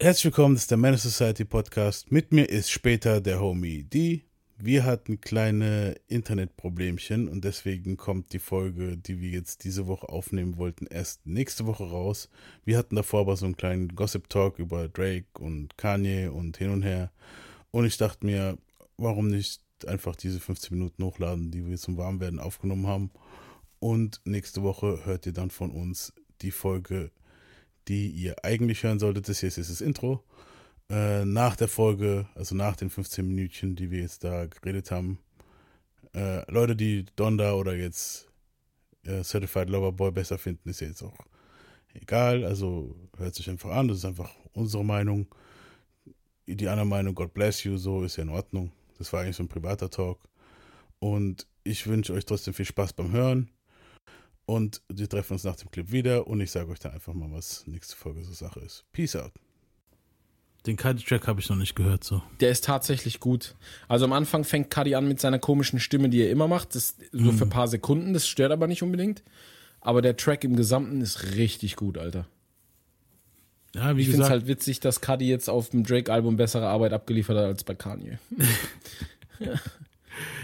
[0.00, 2.12] Herzlich willkommen, das ist der Man Society Podcast.
[2.12, 4.22] Mit mir ist später der Homie D.
[4.56, 10.56] Wir hatten kleine Internetproblemchen und deswegen kommt die Folge, die wir jetzt diese Woche aufnehmen
[10.56, 12.30] wollten, erst nächste Woche raus.
[12.64, 16.70] Wir hatten davor aber so einen kleinen Gossip Talk über Drake und Kanye und hin
[16.70, 17.10] und her.
[17.72, 18.56] Und ich dachte mir,
[18.98, 23.10] warum nicht einfach diese 15 Minuten hochladen, die wir zum Warmwerden aufgenommen haben.
[23.80, 27.10] Und nächste Woche hört ihr dann von uns die Folge,
[27.88, 29.28] die ihr eigentlich hören solltet.
[29.28, 30.22] Das hier ist das Intro.
[30.90, 35.18] Äh, nach der Folge, also nach den 15 Minütchen, die wir jetzt da geredet haben,
[36.14, 38.28] äh, Leute, die Donda oder jetzt
[39.04, 41.18] äh, Certified Lover Boy besser finden, ist jetzt auch
[41.94, 42.44] egal.
[42.44, 43.88] Also hört sich einfach an.
[43.88, 45.26] Das ist einfach unsere Meinung.
[46.46, 48.72] Die andere Meinung, God bless you, so ist ja in Ordnung.
[48.96, 50.18] Das war eigentlich so ein privater Talk.
[50.98, 53.50] Und ich wünsche euch trotzdem viel Spaß beim Hören.
[54.48, 57.30] Und wir treffen uns nach dem Clip wieder und ich sage euch dann einfach mal,
[57.30, 58.86] was nächste Folge so Sache ist.
[58.92, 59.32] Peace out.
[60.64, 62.22] Den Cuddy-Track habe ich noch nicht gehört, so.
[62.40, 63.56] Der ist tatsächlich gut.
[63.88, 66.74] Also am Anfang fängt Cuddy an mit seiner komischen Stimme, die er immer macht.
[66.74, 69.22] Das so für ein paar Sekunden, das stört aber nicht unbedingt.
[69.82, 72.26] Aber der Track im Gesamten ist richtig gut, Alter.
[73.74, 76.94] Ja, wie Ich finde es halt witzig, dass Cuddy jetzt auf dem Drake-Album bessere Arbeit
[76.94, 78.18] abgeliefert hat als bei Kanye.
[79.40, 79.52] ja,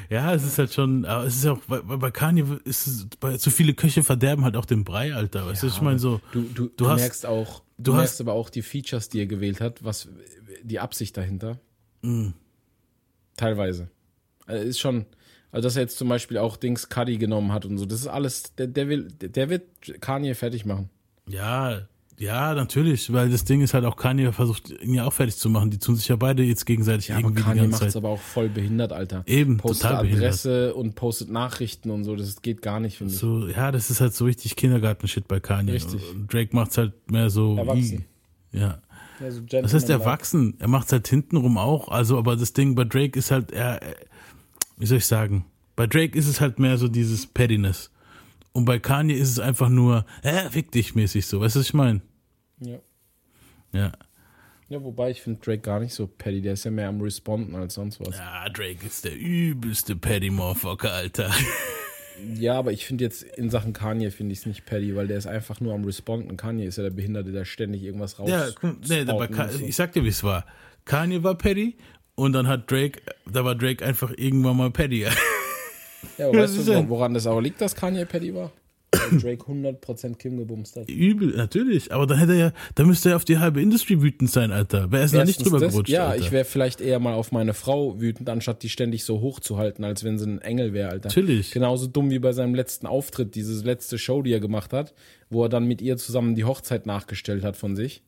[0.09, 3.37] es ist halt schon, aber es ist ja auch, bei, bei Kanye ist es, bei,
[3.37, 5.47] zu viele Köche verderben halt auch den Brei, Alter.
[5.47, 8.21] Weißt du, ich meine so, Du, du, du, hast- merkst auch, du du, hast- merkst
[8.21, 10.09] aber auch die Features, die er gewählt hat, was
[10.63, 11.59] die Absicht dahinter.
[12.03, 12.29] Mm.
[13.37, 13.89] Teilweise.
[14.47, 15.07] Also ist schon,
[15.51, 18.07] also dass er jetzt zum Beispiel auch Dings Cuddy genommen hat und so, das ist
[18.07, 19.63] alles, der, der will, der wird
[20.01, 20.91] Kanye fertig machen.
[21.29, 25.37] ja, ja, natürlich, weil das Ding ist halt auch Kanye versucht, ihn ja auch fertig
[25.37, 25.71] zu machen.
[25.71, 28.09] Die tun sich ja beide jetzt gegenseitig Ja, aber irgendwie die Kanye macht es aber
[28.11, 29.25] auch voll behindert, Alter.
[29.27, 30.25] Eben, Postet total behindert.
[30.27, 33.19] Adresse und postet Nachrichten und so, das geht gar nicht, finde ich.
[33.19, 35.73] So, ja, das ist halt so richtig Kindergarten-Shit bei Kanye.
[35.73, 36.01] Richtig.
[36.15, 37.57] Und Drake macht's halt mehr so.
[37.57, 38.05] Erwachsen.
[38.53, 38.79] Ja.
[39.21, 40.55] Ja, so Das heißt erwachsen.
[40.59, 41.89] Er macht's halt hintenrum auch.
[41.89, 43.97] Also, aber das Ding bei Drake ist halt, er, er-
[44.77, 45.45] wie soll ich sagen?
[45.77, 47.91] Bei Drake ist es halt mehr so dieses Pettiness.
[48.57, 51.41] Und bei Kanye ist es einfach nur, äh, fick dich mäßig so.
[51.41, 52.01] Weißt du, was ich meine?
[52.61, 52.79] Ja.
[53.73, 53.93] Ja.
[54.69, 57.57] ja, wobei ich finde Drake gar nicht so petty, der ist ja mehr am Responden
[57.57, 58.17] als sonst was.
[58.17, 61.31] Ja, Drake ist der übelste Petty-Motherfucker, Alter.
[62.39, 65.19] Ja, aber ich finde jetzt in Sachen Kanye finde ich es nicht petty, weil der
[65.19, 66.37] ist einfach nur am Responden.
[66.37, 68.31] Kanye ist ja der Behinderte, der ständig irgendwas raus.
[68.31, 68.47] Ja,
[68.89, 69.29] nee, aber
[69.61, 70.47] ich sag dir, wie es war.
[70.85, 71.77] Kanye war Petty
[72.15, 75.07] und dann hat Drake, da war Drake einfach irgendwann mal Petty.
[76.19, 78.53] ja, aber weißt du, ja- woran das auch liegt, dass Kanye petty war?
[79.11, 80.89] Weil Drake 100% Kim gebumst hat.
[80.89, 81.93] Übel, natürlich.
[81.93, 84.87] Aber dann hätte er ja, da müsste er auf die halbe Industrie wütend sein, Alter.
[84.91, 85.91] Wer ist da nicht drüber das, gerutscht?
[85.91, 86.25] Ja, Alter.
[86.25, 89.59] ich wäre vielleicht eher mal auf meine Frau wütend, anstatt die ständig so hoch zu
[89.59, 91.09] halten, als wenn sie ein Engel wäre, Alter.
[91.09, 91.51] Natürlich.
[91.51, 94.95] Genauso dumm wie bei seinem letzten Auftritt, diese letzte Show, die er gemacht hat,
[95.31, 98.03] wo er dann mit ihr zusammen die Hochzeit nachgestellt hat von sich.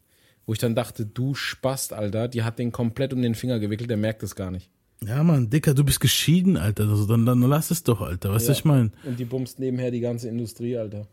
[0.47, 3.91] Wo ich dann dachte, du Spast, Alter, die hat den komplett um den Finger gewickelt,
[3.91, 4.71] der merkt es gar nicht.
[5.05, 6.89] Ja, Mann, Dicker, du bist geschieden, Alter.
[6.89, 8.33] Also dann, dann lass es doch, Alter.
[8.33, 8.59] Weißt du, Ja.
[8.59, 8.91] ich meine?
[9.05, 11.07] Und die bumst nebenher die ganze Industrie, Alter.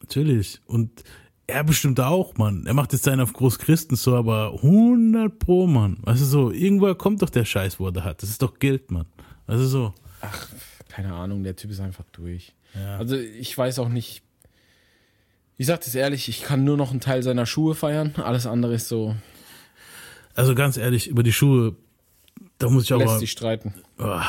[0.00, 0.60] Natürlich.
[0.66, 1.02] Und
[1.46, 2.64] er bestimmt auch, Mann.
[2.66, 5.98] Er macht jetzt seinen auf Großchristen so, aber 100 pro, Mann.
[6.02, 8.22] Weißt du so, irgendwoher kommt doch der Scheiß, wo er da hat.
[8.22, 9.06] Das ist doch Geld, Mann.
[9.46, 9.92] Du so.
[10.20, 10.48] Ach,
[10.88, 12.54] keine Ahnung, der Typ ist einfach durch.
[12.74, 12.96] Ja.
[12.98, 14.22] Also ich weiß auch nicht.
[15.56, 18.14] Ich sag das ehrlich, ich kann nur noch einen Teil seiner Schuhe feiern.
[18.16, 19.14] Alles andere ist so,
[20.34, 21.76] Also ganz ehrlich, über die Schuhe,
[22.58, 23.04] da muss ich aber.
[23.04, 23.74] lässt sich streiten.
[23.98, 24.20] Oh.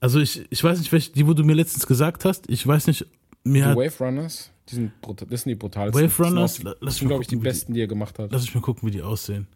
[0.00, 2.86] Also ich, ich weiß nicht, welche, die, wo du mir letztens gesagt hast, ich weiß
[2.88, 3.06] nicht,
[3.44, 6.02] mir Die Wave Runners, die sind brutal, das sind die brutalsten.
[6.02, 6.54] Wave Runners?
[6.54, 8.32] Das sind, sind mal glaube ich, die gucken, wie die- besten, die er gemacht hat.
[8.32, 9.46] lass ich mal gucken, wie die aussehen.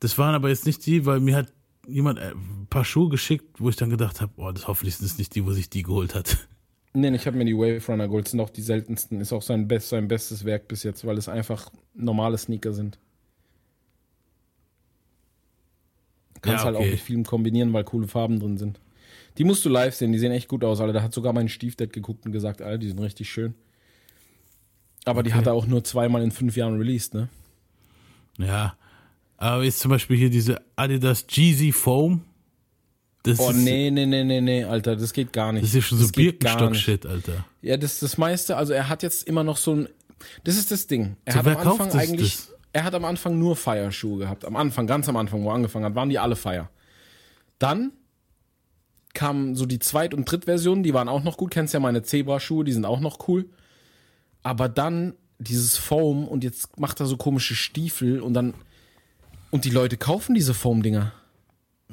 [0.00, 1.52] Das waren aber jetzt nicht die, weil mir hat
[1.86, 5.06] jemand äh, ein paar Schuhe geschickt, wo ich dann gedacht habe, oh, das hoffentlich sind
[5.06, 6.38] es nicht die, wo sich die geholt hat.
[6.96, 9.20] Nee, ich habe mir die Wave Runner geholt, sind auch die seltensten.
[9.20, 13.00] Ist auch sein, best, sein bestes Werk bis jetzt, weil es einfach normale Sneaker sind.
[16.44, 16.90] Kannst Ja, halt auch okay.
[16.92, 18.78] mit vielem kombinieren, weil coole Farben drin sind.
[19.38, 20.92] Die musst du live sehen, die sehen echt gut aus, Alter.
[20.92, 23.54] Da hat sogar mein Stiefdad geguckt und gesagt, Alter, die sind richtig schön.
[25.06, 25.38] Aber die Okay.
[25.38, 27.28] hat er auch nur zweimal in fünf Jahren released, ne?
[28.38, 28.76] Ja.
[29.36, 32.22] Aber jetzt zum Beispiel hier diese Adidas Jeezy Foam.
[33.24, 35.62] Das Oh, ist, nee, nee, nee, nee, nee, Alter, das geht gar nicht.
[35.62, 36.08] Das ist ja schon so.
[36.12, 37.44] Birkenstock-Shit, Alter.
[37.62, 39.88] Ja, das das meiste, also er hat jetzt immer noch so ein.
[40.44, 41.16] Das ist das Ding.
[41.24, 42.36] Er So, hat am Anfang eigentlich.
[42.36, 42.53] das?
[42.74, 44.44] Er hat am Anfang nur Fire-Schuhe gehabt.
[44.44, 46.68] Am Anfang, ganz am Anfang, wo er angefangen hat, waren die alle Fire.
[47.60, 47.92] Dann
[49.14, 51.52] kamen so die Zweit- und Drittversionen, die waren auch noch gut.
[51.52, 53.48] Kennst ja meine Zebra-Schuhe, die sind auch noch cool.
[54.42, 58.54] Aber dann dieses Foam und jetzt macht er so komische Stiefel und dann.
[59.52, 61.12] Und die Leute kaufen diese Foam-Dinger.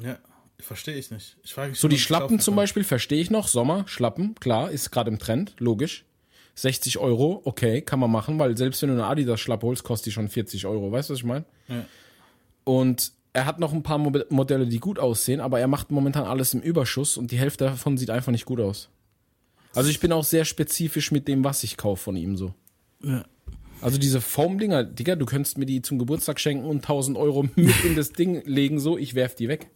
[0.02, 0.18] Ja,
[0.58, 1.36] verstehe ich nicht.
[1.44, 3.46] Ich frage mich So die Schlappen zum Beispiel, verstehe ich noch.
[3.46, 6.04] Sommer, Schlappen, klar, ist gerade im Trend, logisch.
[6.54, 10.12] 60 Euro, okay, kann man machen, weil selbst wenn du eine Adidas-Schlappe holst, kostet die
[10.12, 10.92] schon 40 Euro.
[10.92, 11.44] Weißt du, was ich meine?
[11.68, 11.84] Ja.
[12.64, 16.24] Und er hat noch ein paar Mo Modelle, die gut aussehen, aber er macht momentan
[16.24, 18.90] alles im Überschuss und die Hälfte davon sieht einfach nicht gut aus.
[19.74, 22.52] Also ich bin auch sehr spezifisch mit dem, was ich kaufe von ihm so.
[23.02, 23.24] Ja.
[23.80, 27.84] Also diese Foam-Dinger, Digga, du könntest mir die zum Geburtstag schenken und 1000 Euro mit
[27.84, 29.70] in das Ding legen, so, ich werf die weg.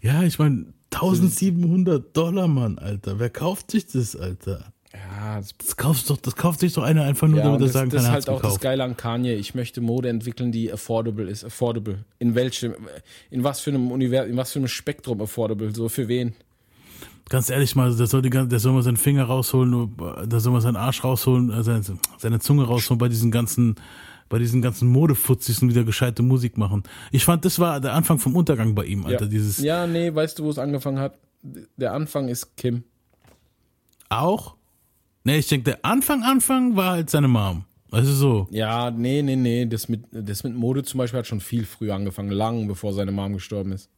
[0.00, 3.18] Ja, ich meine, 1700 Dollar, Mann, Alter.
[3.18, 4.72] Wer kauft sich das, Alter?
[4.92, 7.64] Ja, das, Das kauft, doch, das kauft sich doch einer einfach nur, ja damit er
[7.64, 8.60] das, sagen das kann, ist er halt auch das gekauft.
[8.60, 9.34] Geile an Kanye.
[9.34, 11.44] Ich möchte Mode entwickeln, die affordable ist.
[11.44, 12.04] Affordable.
[12.18, 12.74] In welchem,
[13.30, 15.74] in was für einem Univers, in was für einem Spektrum affordable?
[15.74, 16.34] So für wen?
[17.30, 19.96] Ganz ehrlich mal, der soll, die, der soll mal seinen Finger rausholen,
[20.28, 21.82] da soll mal seinen Arsch rausholen, äh, seine,
[22.18, 23.76] seine Zunge rausholen bei diesen ganzen,
[24.28, 26.82] bei diesen ganzen Modefutzis und wieder gescheite Musik machen.
[27.12, 29.24] Ich fand, das war der Anfang vom Untergang bei ihm, Alter.
[29.24, 29.30] ja.
[29.30, 31.16] Dieses ja, nee, weißt du, wo es angefangen hat?
[31.78, 32.84] Der Anfang ist Kim.
[34.10, 34.56] auch.
[35.24, 37.64] Nee, ich denke, der Anfang, Anfang war halt seine Mom.
[37.90, 38.46] Du so?
[38.50, 39.66] Ja, nee, nee, nee.
[39.66, 43.12] Das mit, das mit Mode zum Beispiel hat schon viel früher angefangen, lang bevor seine
[43.12, 43.90] Mom gestorben ist.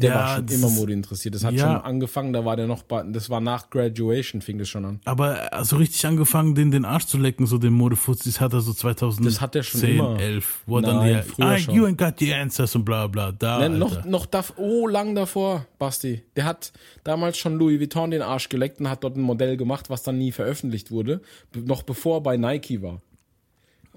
[0.00, 1.34] Der Ja, war schon immer Mode interessiert.
[1.34, 1.64] Das hat Ja.
[1.66, 5.00] schon angefangen, da war der noch, bei, das war nach Graduation, fing das schon an.
[5.04, 8.72] Aber so richtig angefangen, den, den Arsch zu lecken, so den Modefutzis, hat er so
[8.72, 10.20] 2010, Das hat er schon immer.
[10.20, 11.74] 11, wo dann Nein, hier, früher ah, schon.
[11.74, 13.76] you ain't got the answers und bla bla, da, Ne, Alter.
[13.78, 16.22] noch, noch dav oh, lang davor, Basti.
[16.36, 16.72] Der hat
[17.02, 20.16] damals schon Louis Vuitton den Arsch geleckt und hat dort ein Modell gemacht, was dann
[20.18, 21.22] nie veröffentlicht wurde.
[21.56, 23.02] Noch bevor er bei Nike war.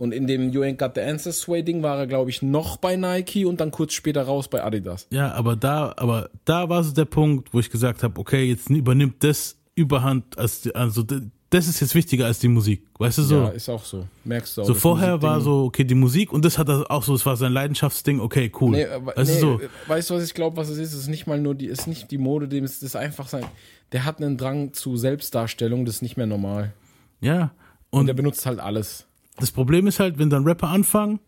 [0.02, 2.78] Und in dem You Ain't Got the Answers Sway Ding war er, glaube ich, noch
[2.78, 5.06] bei Nike und dann kurz später raus bei Adidas.
[5.12, 8.68] Ja, aber da, aber da war so der Punkt, wo ich gesagt habe, okay, jetzt
[8.72, 13.36] übernimmt das Überhand, als also das ist jetzt wichtiger als die Musik, weißt du so?
[13.36, 14.08] Ja, ist auch so.
[14.24, 14.66] Merkst du auch.
[14.66, 17.38] so vorher war so, okay, die Musik und das hat er auch so, es war
[17.38, 18.72] sein Leidenschaftsding, okay, cool.
[18.72, 19.62] Nee, weißt nee, du so?
[19.86, 20.94] weißt du, was ich glaube, was es ist?
[20.94, 23.28] Es ist nicht mal nur die, es ist nicht die Mode, dem ist das einfach
[23.28, 23.46] sein.
[23.92, 26.74] Der hat einen Drang zu Selbstdarstellung, das ist nicht mehr normal.
[27.20, 27.52] Ja.
[27.92, 29.06] Und Und der benutzt halt alles.
[29.38, 31.20] Das Problem ist halt, wenn dann Rapper anfangen,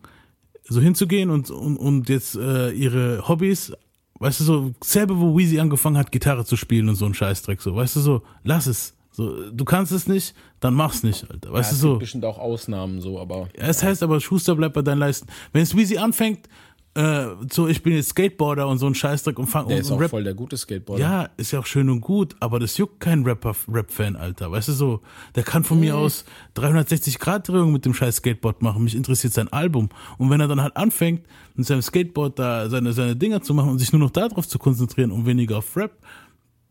[0.66, 3.74] so hinzugehen und, und, und jetzt äh, ihre Hobbys,
[4.20, 7.62] weißt du so, selber wo Weezy angefangen hat, Gitarre zu spielen und so ein Scheißdreck,
[7.62, 8.96] so, weißt du so, lass es.
[9.16, 11.54] So, du kannst es nicht, dann mach's nicht, Alter.
[11.54, 11.90] Weißt Ja, du es so?
[11.90, 15.28] gibt bestimmt auch Ausnahmen so, aber Ja, Es heißt aber, Schuster bleibt bei deinen Leisten.
[15.52, 16.50] Wenn es Weezy anfängt,
[16.96, 19.90] äh, so ich bin jetzt Skateboarder und so ein Scheißdreck und fang der und, ist
[19.90, 20.12] und auch Rap.
[20.12, 21.02] voll der gute Skateboarder.
[21.02, 24.52] Ja, ist ja auch schön und gut, aber das juckt kein Rapper, Rap-Fan, Alter.
[24.52, 25.02] Weißt du so,
[25.36, 26.24] der kann von mir aus
[26.56, 28.84] 360-Grad-Drehung mit dem scheiß Skateboard machen.
[28.84, 29.90] Mich interessiert sein Album.
[30.20, 31.26] Und wenn er dann halt anfängt,
[31.56, 34.60] mit seinem Skateboard da seine, seine Dinger zu machen und sich nur noch darauf zu
[34.60, 35.98] konzentrieren und weniger auf Rap,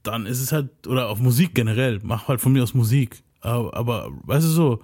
[0.05, 3.23] dann ist es halt, oder auf Musik generell, mach halt von mir aus Musik.
[3.41, 4.81] Aber, aber weißt du so,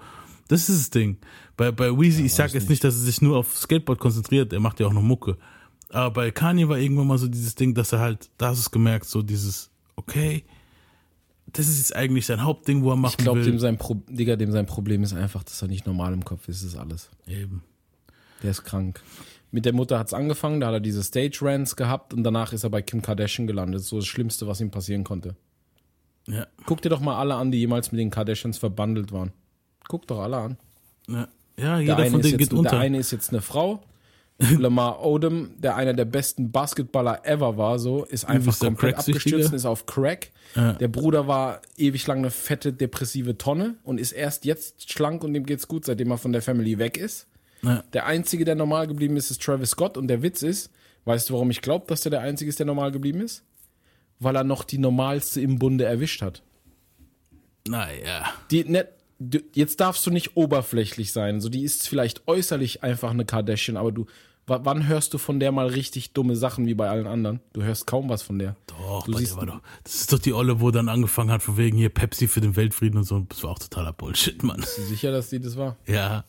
[0.48, 1.18] das ist das Ding.
[1.56, 4.60] Bei, bei Weezy, ich sag jetzt nicht, dass er sich nur auf Skateboard konzentriert, er
[4.60, 5.36] macht ja auch noch Mucke.
[5.90, 8.60] Aber bei Kanye war irgendwann mal so dieses Ding, dass er halt, da hast du
[8.62, 10.44] es gemerkt, so dieses, okay,
[11.52, 13.58] das ist jetzt eigentlich sein Hauptding, wo er machen ich glaube, will.
[13.58, 16.62] sein Pro Digga, dem sein Problem ist einfach, dass er nicht normal im Kopf ist,
[16.62, 17.08] das ist alles.
[17.26, 17.62] Eben.
[18.42, 19.02] Der ist krank.
[19.50, 22.64] Mit der Mutter hat's angefangen, da hat er diese Stage Rants gehabt und danach ist
[22.64, 23.76] er bei Kim Kardashian gelandet.
[23.76, 25.36] Das ist so das Schlimmste, was ihm passieren konnte.
[26.26, 29.32] Ja, Guck dir doch mal alle an, die jemals mit den Kardashians verbandelt waren.
[29.88, 30.56] Guck doch alle an.
[31.08, 32.70] ja, ja Der jeder von ist denen jetzt, geht unter.
[32.70, 33.82] der eine ist jetzt eine Frau.
[34.58, 39.48] Lamar Odom, der einer der besten Basketballer ever war, so, ist einfach Übelster komplett abgestürzt
[39.50, 40.30] und ist auf Crack.
[40.54, 40.74] Ja.
[40.74, 45.34] Der Bruder war ewig lang eine fette, depressive Tonne und ist erst jetzt schlank und
[45.34, 47.26] dem geht's gut, seitdem er von der Family weg ist.
[47.62, 47.82] Ja.
[47.92, 50.70] Der einzige, der normal geblieben ist, ist Travis Scott und der Witz ist,
[51.04, 53.42] weißt du, warum ich glaube, dass der der einzige ist, der normal geblieben ist?
[54.20, 56.44] Weil er noch die normalste im Bunde erwischt hat.
[57.66, 58.24] Naja.
[58.52, 58.86] Die, ne,
[59.18, 61.40] du, jetzt darfst du nicht oberflächlich sein.
[61.40, 64.06] So, die ist vielleicht äußerlich einfach eine Kardashian, aber du,
[64.46, 67.40] wa- wann hörst du von der mal richtig dumme Sachen wie bei allen anderen?
[67.52, 68.56] Du hörst kaum was von der.
[68.66, 69.60] Doch, Du siehst- der doch.
[69.84, 72.56] Das ist doch die Olle, wo dann angefangen hat, von wegen hier Pepsi für den
[72.56, 73.26] Weltfrieden und so.
[73.28, 74.56] Das war auch totaler Bullshit, Mann.
[74.60, 75.76] Bist du sicher, dass die das war?
[75.86, 76.24] Ja.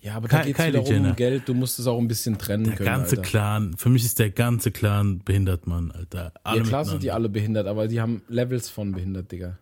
[0.00, 1.10] Ja, aber da Ky- geht's Kylie wieder Jenner.
[1.10, 1.48] um Geld.
[1.48, 2.86] Du musst es auch ein bisschen trennen Der können.
[2.86, 3.22] ganze Alter.
[3.28, 6.32] Clan, für mich ist der ganze Clan behindert, Mann, Alter.
[6.44, 9.58] Alle Ja, klar sind die alle behindert, aber die haben Levels von behindert, Digga.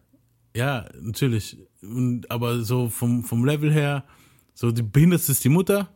[0.57, 1.59] Ja, natürlich.
[1.83, 4.05] Und, aber so vom, vom Level her,
[4.55, 5.89] so die behindertste ist die Mutter,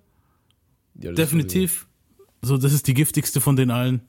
[0.98, 1.86] Ja, definitiv.
[2.42, 4.02] So, das ist die giftigste von den allen.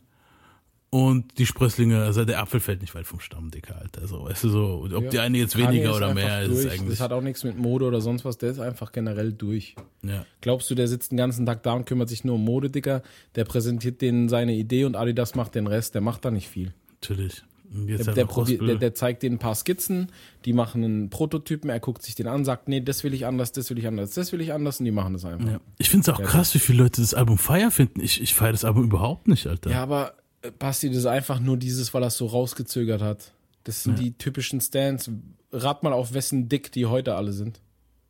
[0.94, 4.08] Und die Sprösslinge, also der Apfel fällt nicht weit vom Stamm, Dicker, Alter.
[4.10, 5.10] So, weißt du so, ob Ja.
[5.10, 6.66] die eine jetzt weniger oder mehr ist, durch.
[6.66, 6.90] ist eigentlich.
[6.90, 8.38] Das hat auch nichts mit Mode oder sonst was.
[8.38, 9.76] Der ist einfach generell durch.
[10.04, 10.26] Ja.
[10.42, 13.04] Glaubst du, der sitzt den ganzen Tag da und kümmert sich nur um Mode, Dicker?
[13.36, 15.96] Der präsentiert denen seine Idee und Adidas macht den Rest.
[15.96, 16.74] Der macht da nicht viel.
[17.02, 17.42] Natürlich.
[17.74, 20.12] Der, halt der, der, der zeigt denen ein paar Skizzen,
[20.44, 23.54] die machen einen Prototypen, er guckt sich den an, sagt, nee, das will ich anders,
[23.54, 25.48] das will ich anders, das will ich anders und die machen das einfach.
[25.48, 25.62] ja.
[25.78, 28.02] Ich finde es auch krass, wie viele Leute das Album Fire finden.
[28.02, 29.70] Ich, ich feiere das Album überhaupt nicht, Alter.
[29.70, 33.32] Ja, aber äh, Basti, das ist einfach nur dieses, weil er es so rausgezögert hat.
[33.64, 35.10] Das sind die typischen Stands.
[35.54, 37.62] Rat mal auf wessen Dick die heute alle sind.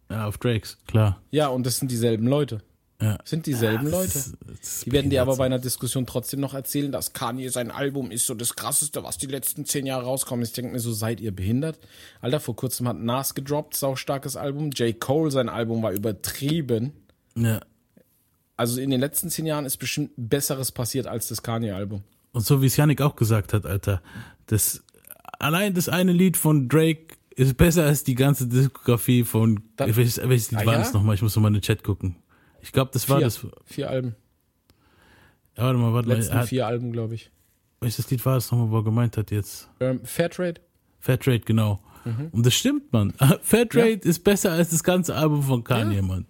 [0.09, 1.21] Ja, auf Drakes, klar.
[1.29, 2.61] Ja, und das sind dieselben Leute.
[3.01, 3.17] Ja.
[3.25, 4.17] Sind dieselben Das Leute.
[4.19, 7.71] ist- ist Die werden dir aber bei einer Diskussion trotzdem noch erzählen, dass Kanye sein
[7.71, 10.43] Album ist so das krasseste, was die letzten zehn Jahre rauskommt.
[10.43, 11.79] Ich denke mir so, seid ihr behindert?
[12.21, 14.69] Alter, vor kurzem hat Nas gedroppt, saustarkes Album.
[14.71, 14.99] J.
[14.99, 16.93] Cole, sein Album war übertrieben.
[17.35, 17.59] Ja.
[18.57, 22.03] Also in den letzten zehn Jahren ist bestimmt Besseres passiert als das Kanye-Album.
[22.33, 24.01] Und so wie es Yannick auch gesagt hat, Alter,
[24.45, 24.83] das
[25.39, 30.17] allein das eine Lied von Drake ist besser als die ganze Diskografie von Dann- welches,
[30.17, 30.79] welches Lied Ah, war ja?
[30.79, 31.15] das nochmal?
[31.15, 32.17] Ich muss nochmal in den Chat gucken.
[32.61, 33.45] Ich glaube, das war Vier, das.
[33.65, 34.15] vier Alben.
[35.57, 36.15] Ja, warte mal, warte mal.
[36.15, 37.31] Letzten Er Hat, vier Alben, glaube ich.
[37.81, 39.69] welches Lied war das nochmal, wo er gemeint hat jetzt?
[39.79, 40.61] Ähm, Fairtrade?
[40.99, 41.79] Fairtrade, genau.
[42.05, 42.29] Mhm.
[42.31, 43.13] Und das stimmt, Mann.
[43.41, 46.01] Fairtrade ist besser als das ganze Album von Kanye, Ja.
[46.01, 46.25] Mann.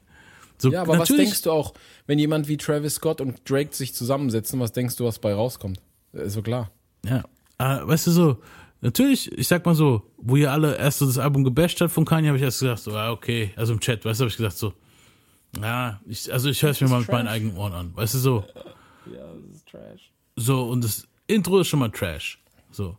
[0.57, 1.73] So, Ja, aber was denkst du auch,
[2.07, 5.79] wenn jemand wie Travis Scott und Drake sich zusammensetzen, was denkst du, was bei rauskommt?
[6.13, 6.71] Ist so klar.
[7.05, 7.23] Ja,
[7.57, 8.37] äh, weißt du so,
[8.81, 12.05] natürlich, ich sag mal so, wo ihr alle erst so das Album gebasht habt von
[12.05, 14.37] Kanye, habe ich erst gedacht, so, ah, okay, also im Chat, weißt du, habe ich
[14.37, 14.73] gesagt so,
[15.59, 17.13] ja, ich, also ich höre es mir mal mit Trash.
[17.15, 18.45] meinen eigenen Ohren an, weißt du so,
[19.11, 20.11] Ja, das ist Trash.
[20.35, 22.39] so und das Intro ist schon mal Trash,
[22.71, 22.97] so.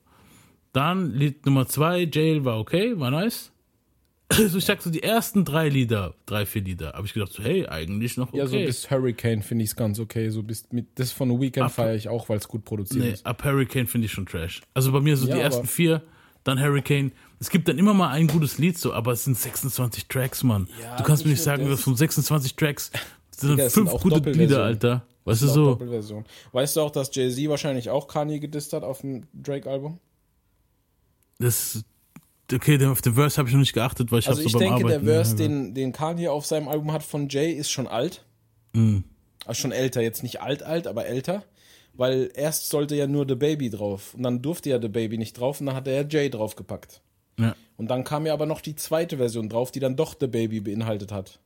[0.73, 3.50] Dann Lied Nummer zwei, Jail war okay, war nice.
[4.38, 7.42] Also ich sag so, die ersten drei Lieder, drei, vier Lieder, habe ich gedacht so,
[7.42, 8.38] hey, eigentlich noch okay.
[8.38, 10.30] Ja, so bis Hurricane finde ich es ganz okay.
[10.30, 13.11] So bis mit das von The Weekend feiere ich auch, weil es gut produziert Nee,
[13.11, 13.26] ist.
[13.26, 14.62] ab Hurricane finde ich schon Trash.
[14.73, 16.00] Also bei mir so Ja, die ersten vier,
[16.44, 17.12] dann Hurricane.
[17.40, 20.68] Es gibt dann immer mal ein gutes Lied so, aber es sind 26 Tracks, Mann.
[20.80, 21.72] Ja, du kannst mir nicht sagen, das.
[21.72, 22.90] dass von 26 Tracks
[23.37, 24.30] sind Digga, sind fünf auch gute.
[24.30, 25.06] Lieder, Alter.
[25.25, 26.25] Weißt du Auch so?
[26.52, 29.99] Weißt du auch, dass Jay-Z wahrscheinlich auch Kanye gedisst hat auf dem Drake-Album?
[31.38, 31.84] Das
[32.52, 34.58] okay, auf den Verse habe ich noch nicht geachtet, weil ich Also habe ich so
[34.58, 35.06] beim denke, der Arbeiten.
[35.06, 38.25] Verse, ja, den, den Kanye auf seinem Album hat von Jay, ist schon alt.
[38.72, 39.04] Mhm.
[39.46, 41.44] Also schon älter, jetzt nicht alt, alt, aber älter.
[41.94, 44.14] Weil erst sollte ja nur The Baby drauf.
[44.14, 47.02] Und dann durfte ja The Baby nicht drauf und dann hat er ja Jay draufgepackt.
[47.38, 47.54] ja.
[47.76, 50.61] Und dann kam ja aber noch die zweite Version drauf, die dann doch The Baby
[50.61, 51.40] beinhaltet hat.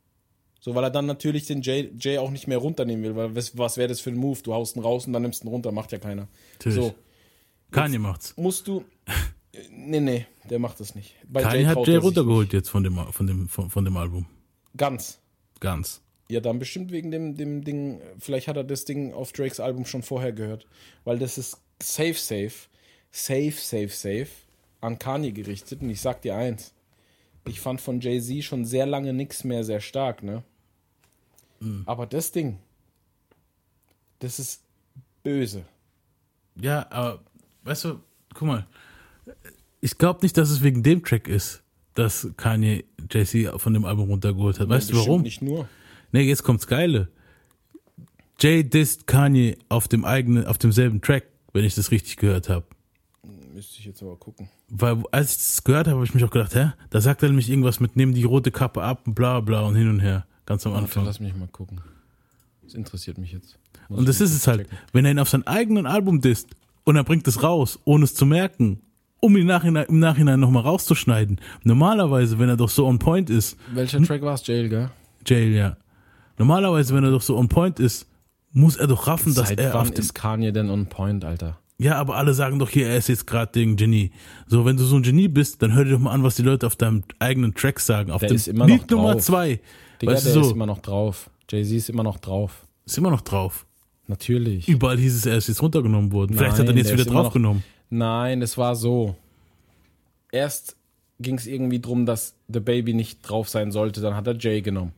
[0.60, 3.56] So, weil er dann natürlich den Jay, Jay auch nicht mehr runternehmen will, weil was,
[3.56, 4.40] was wäre das für ein Move?
[4.42, 6.28] Du haust ihn raus und dann nimmst ihn runter, macht ja keiner.
[6.54, 6.76] Natürlich.
[6.76, 6.94] So,
[7.70, 8.34] Kanye macht's.
[8.36, 8.84] musst du.
[9.70, 11.14] Nee, nee, der macht das nicht.
[11.26, 13.96] Bei Kanye hat Jay er sich runtergeholt jetzt von dem, von dem, von, von dem
[13.96, 14.26] Album.
[14.76, 15.18] Ganz.
[15.60, 16.02] Ganz.
[16.28, 19.84] Ja, dann bestimmt wegen dem, dem Ding, vielleicht hat er das Ding auf Drakes Album
[19.84, 20.66] schon vorher gehört.
[21.04, 22.68] Weil das ist safe, safe,
[23.10, 24.28] safe, safe, safe
[24.80, 25.82] an Kanye gerichtet.
[25.82, 26.72] Und ich sag dir eins,
[27.46, 30.42] ich fand von Jay-Z schon sehr lange nichts mehr sehr stark, ne?
[31.86, 32.58] Aber das Ding,
[34.18, 34.62] das ist
[35.22, 35.64] böse.
[36.60, 37.20] Ja, aber
[37.64, 38.00] weißt du,
[38.34, 38.66] guck mal,
[39.80, 41.62] ich glaube nicht, dass es wegen dem Track ist,
[41.94, 44.68] dass Kanye JC von dem Album runtergeholt hat.
[44.68, 45.22] Weißt du Bestimmt warum?
[45.22, 45.68] Nicht nur.
[46.16, 47.08] Nee, jetzt kommt's Geile.
[48.40, 52.64] Jay disst Kanye auf dem eigenen, auf demselben Track, wenn ich das richtig gehört habe.
[53.52, 54.48] Müsste ich jetzt aber gucken.
[54.70, 56.72] Weil als ich das gehört habe, habe ich mich auch gedacht, hä?
[56.88, 59.74] Da sagt er nämlich irgendwas mit, nimm die rote Kappe ab und bla bla und
[59.76, 60.24] hin und her.
[60.46, 61.04] Ganz am Warte, Anfang.
[61.04, 61.82] lass mich mal gucken.
[62.62, 63.58] Das interessiert mich jetzt.
[63.90, 64.78] Muss Und das ist es halt, checken.
[64.94, 66.48] wenn er ihn auf sein eigenen Album disst
[66.84, 68.80] und er bringt es raus, ohne es zu merken,
[69.20, 71.42] um ihn nachhinein, im Nachhinein nochmal rauszuschneiden.
[71.62, 74.46] Normalerweise, wenn er doch so on point ist, Welcher Track war es?
[74.46, 74.90] Jail, gell?
[75.26, 75.76] Jail, ja.
[76.38, 78.06] Normalerweise, wenn er doch so on point ist,
[78.52, 81.58] muss er doch raffen, dass Seit er wann auf ist Kanye denn on point, Alter?
[81.78, 84.10] Ja, aber alle sagen doch hier, er ist jetzt gerade den Genie.
[84.46, 86.42] So, wenn du so ein Genie bist, dann hör dir doch mal an, was die
[86.42, 88.10] Leute auf deinem eigenen Track sagen.
[88.10, 89.22] Auf Der dem ist immer noch Lied Nummer drauf.
[89.24, 89.60] zwei.
[90.00, 91.28] Digga, weißt der so, ist immer noch drauf.
[91.50, 92.64] Jay-Z ist immer noch drauf.
[92.86, 93.66] ist immer noch drauf.
[94.08, 94.68] Natürlich.
[94.68, 96.34] Überall hieß es, er ist jetzt runtergenommen worden.
[96.36, 97.62] Vielleicht hat er ihn Nein, jetzt der wieder noch- draufgenommen.
[97.90, 99.14] Nein, das war so.
[100.32, 100.76] Erst
[101.20, 104.00] ging es irgendwie drum, dass The Baby nicht drauf sein sollte.
[104.00, 104.92] Dann hat er Jay genommen.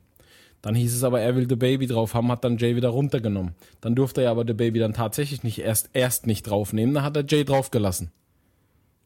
[0.63, 3.55] Dann hieß es aber, er will The Baby drauf haben, hat dann Jay wieder runtergenommen.
[3.81, 6.95] Dann durfte er aber The Baby dann tatsächlich nicht erst, erst nicht draufnehmen.
[6.95, 8.11] Dann hat er Jay draufgelassen.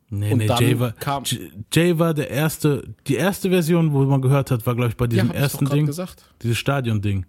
[0.08, 1.24] Nee, Und nee, Jay war, kam-
[1.72, 5.06] Jay war der erste, die erste Version, wo man gehört hat, war, glaube ich, bei
[5.06, 6.22] diesem doch ersten Ding, gesagt.
[6.42, 7.24] dieses Stadion-Ding.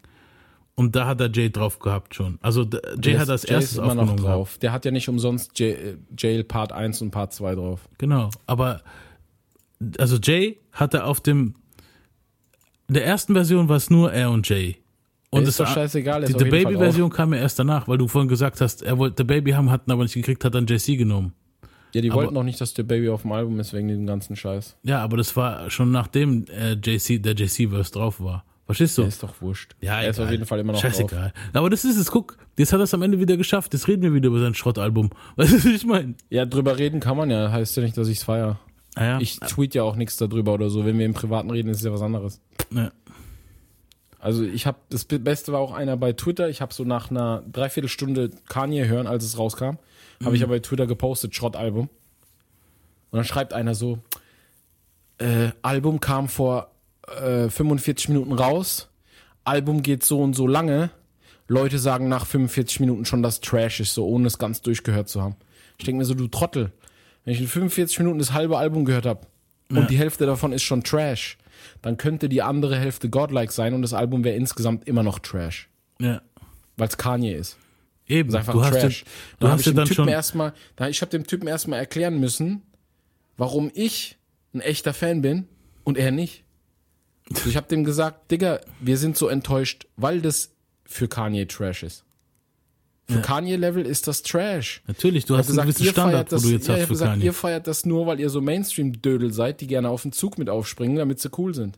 [0.75, 2.39] Und da hat er Jay drauf gehabt schon.
[2.41, 4.35] Also Jay Der hat erstes ist immer noch aufgenommen gehabt.
[4.35, 4.57] drauf.
[4.57, 7.87] Der hat ja nicht umsonst Jay, Jail Part 1 und Part 2 drauf.
[7.99, 8.81] Genau, aber
[9.97, 11.55] also Jay hatte auf dem
[12.87, 14.77] in der ersten Version war es nur er und Jay.
[15.29, 17.33] Und ist es doch war- scheißegal, Die ist auf The jeden Fall Baby Version kam
[17.33, 20.03] ja erst danach, weil du vorhin gesagt hast, er wollte The Baby haben, hatten aber
[20.03, 21.33] nicht gekriegt, hat dann JC genommen.
[21.93, 24.05] Ja, die Aber- wollten noch nicht, dass der Baby auf dem Album ist, wegen dem
[24.05, 24.77] ganzen Scheiß.
[24.83, 28.43] Ja, aber das war schon nachdem äh, JC der JC Verse drauf war.
[28.65, 29.01] Verstehst du?
[29.01, 29.75] Der ist doch wurscht.
[29.81, 30.91] Ja, er ist auf jeden Fall immer noch drauf.
[30.91, 31.33] Scheißegal.
[31.51, 33.73] Aber das ist es, guck, jetzt hat er es am Ende wieder geschafft.
[33.73, 35.09] Jetzt reden wir wieder über sein Schrottalbum.
[35.35, 36.13] Weißt du, was ich meine?
[36.29, 37.51] Ja, drüber reden kann man ja.
[37.51, 38.59] Heißt ja nicht, dass ich's feier.
[38.59, 39.19] Ah, ja.
[39.19, 40.85] Ich tweet ja auch nichts darüber oder so.
[40.85, 42.41] Wenn wir im Privaten reden, ist es ja was anderes.
[42.71, 42.91] ja.
[44.19, 46.47] Also ich habe das Beste war auch einer bei Twitter.
[46.47, 49.75] Ich habe so nach einer Dreiviertelstunde Kanye hören, als es rauskam,
[50.23, 51.89] habe ich ja bei Twitter gepostet Schrottalbum.
[51.89, 53.99] Und dann schreibt einer so:
[55.17, 56.71] äh, Album kam vor
[57.21, 58.87] äh, 45 Minuten raus.
[59.43, 60.89] Album geht so und so lange.
[61.49, 65.21] Leute sagen nach 45 Minuten schon, dass Trash ist, so ohne es ganz durchgehört zu
[65.21, 65.35] haben.
[65.77, 66.71] Ich denke mir so, du Trottel.
[67.25, 69.27] Wenn ich in 45 Minuten das halbe Album gehört habe
[69.69, 69.85] und Ja.
[69.85, 71.37] die Hälfte davon ist schon Trash,
[71.81, 75.69] dann könnte die andere Hälfte Godlike sein und das Album wäre insgesamt immer noch Trash.
[75.99, 76.21] Ja.
[76.77, 77.57] Weil es Kanye ist.
[78.07, 79.01] Eben, Das ist einfach du hast Trash.
[79.01, 80.07] ja, du dann habe hast ich dann Typen schon.
[80.09, 80.53] erstmal,
[80.89, 82.61] ich habe dem Typen erstmal erklären müssen,
[83.37, 84.17] warum ich
[84.53, 85.47] ein echter Fan bin
[85.85, 86.43] und er nicht.
[87.33, 90.51] Also ich habe dem gesagt, Digga, wir sind so enttäuscht, weil das
[90.85, 92.03] für Kanye Trash ist.
[93.09, 94.81] Für Kanye-Level ist das Trash.
[94.87, 97.25] Natürlich, du hast einen gewissen Standard, das, wo du jetzt ja, hast für gesagt, Kanye.
[97.25, 100.49] ihr feiert das nur, weil ihr so Mainstream-Dödel seid, die gerne auf den Zug mit
[100.49, 101.77] aufspringen, damit sie cool sind.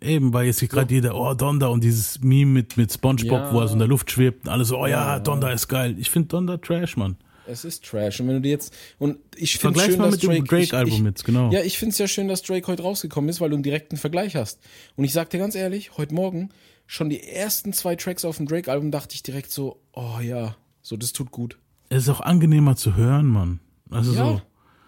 [0.00, 3.52] Eben, weil jetzt hier gerade jeder, oh, Donda und dieses Meme mit, mit Spongebob, Ja.
[3.52, 5.96] wo er so in der Luft schwebt und alle so, oh ja, Donda ist geil.
[5.98, 7.16] Ich finde Donda Trash, Mann.
[7.48, 8.20] Es ist Trash.
[8.20, 10.70] Und wenn du dir jetzt, und ich finde schön, mal dass mit dem Drake, ich-
[10.70, 11.50] Drake-Album jetzt, genau.
[11.52, 13.96] Ja, ich finde es ja schön, dass Drake heute rausgekommen ist, weil du einen direkten
[13.96, 14.58] Vergleich hast.
[14.96, 16.50] Und ich sag dir ganz ehrlich, heute Morgen,
[16.86, 20.96] schon die ersten zwei Tracks auf dem Drake-Album dachte ich direkt so, oh ja, so,
[20.96, 21.58] das tut gut.
[21.88, 23.60] Es ist auch angenehmer zu hören, Mann.
[23.90, 24.24] Also Ja.
[24.26, 24.42] so.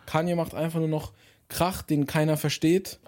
[0.06, 1.12] Kanye macht einfach nur noch
[1.48, 2.98] Krach, den keiner versteht.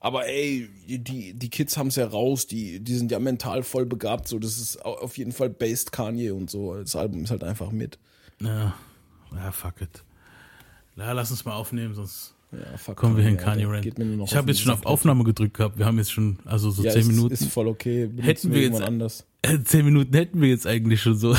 [0.00, 3.86] Aber ey, die, die Kids haben es ja raus, die, die sind ja mental voll
[3.86, 6.74] begabt, so, das ist au- auf jeden Fall based Kanye und so.
[6.76, 7.98] Das Album ist halt einfach mit.
[8.40, 8.74] Ja,
[9.34, 10.04] ja fuck it.
[10.96, 13.44] Ja, lass uns mal aufnehmen, sonst Ja, fuck kommen wir in Alter.
[13.92, 14.84] Kanye noch Ich habe jetzt schon auf.
[14.86, 15.78] Aufnahme gedrückt gehabt.
[15.78, 17.34] Wir haben jetzt schon, also so Ja, zehn ist, Minuten.
[17.34, 18.06] Ist voll okay.
[18.06, 19.26] Benutzen Hätten wir irgendwann jetzt- anders.
[19.64, 21.36] Zehn Minuten hätten wir jetzt eigentlich schon so.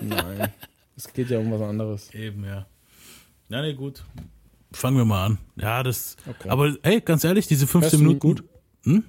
[0.00, 0.50] Nein.
[0.96, 2.14] Es geht ja um was anderes.
[2.14, 2.66] Eben, ja.
[3.48, 4.04] Ja, nee, gut.
[4.72, 5.38] Fangen wir mal an.
[5.56, 6.16] Ja, das.
[6.26, 6.48] Okay.
[6.48, 8.28] Aber ey, ganz ehrlich, diese 15 Hörst du Minuten.
[8.84, 9.04] mich gut?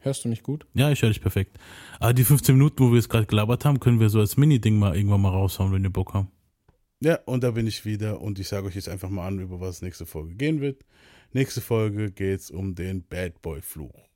[0.00, 0.66] Hörst du mich gut?
[0.74, 1.58] Ja, ich höre dich perfekt.
[2.00, 4.78] Aber die 15 Minuten, wo wir jetzt gerade gelabert haben, können wir so als Mini-Ding
[4.78, 6.28] mal irgendwann mal raushauen, wenn wir Bock haben.
[7.00, 9.60] Ja, und da bin ich wieder und ich sage euch jetzt einfach mal an, über
[9.60, 10.84] was nächste Folge gehen wird.
[11.32, 14.08] Nächste Folge geht es um den Bad Boy Fluch.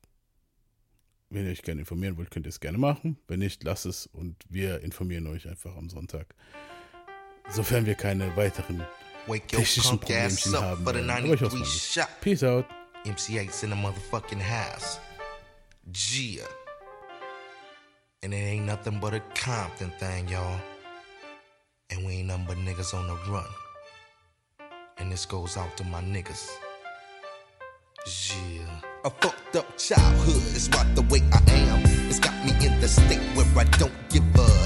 [1.31, 3.19] Wenn ihr euch gerne informieren wollt, könnt ihr es gerne machen.
[3.29, 6.35] Wenn nicht, lasst es und wir informieren euch einfach am Sonntag.
[7.51, 8.83] Sofern wir keine weiteren
[9.27, 10.87] technischen Problemchen up haben.
[10.87, 11.93] Aber ich 93 weiß nicht.
[11.93, 12.09] shot.
[12.21, 12.67] Peace out.
[13.05, 14.99] MC8's in the motherfucking house.
[15.91, 16.45] Gia.
[18.23, 20.61] And it ain't nothing but a Compton thing, y'all.
[21.93, 23.45] And we ain't but niggas on the run.
[24.97, 26.49] And this goes out to my niggas.
[28.07, 28.81] Yeah.
[29.05, 31.83] A fucked up childhood is what the way I am.
[32.09, 34.62] It's got me in the state where I don't give a